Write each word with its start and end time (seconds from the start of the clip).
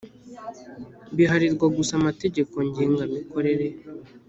biharirwa 1.15 1.65
gusa 1.75 1.91
Amategeko 1.99 2.55
ngenga 2.67 3.03
mikorere 3.13 3.67